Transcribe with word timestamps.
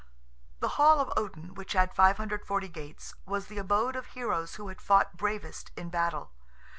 The 0.61 0.67
hall 0.81 0.99
of 0.99 1.13
Odin, 1.15 1.53
which 1.53 1.73
had 1.73 1.93
540 1.93 2.67
gates, 2.69 3.13
was 3.27 3.45
the 3.45 3.59
abode 3.59 3.95
of 3.95 4.07
heroes 4.07 4.55
who 4.55 4.69
had 4.69 4.81
fought 4.81 5.15
bravest 5.15 5.69
in 5.77 5.91
battle. 5.91 6.31